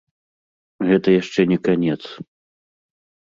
[0.87, 1.99] Гэта яшчэ не канец.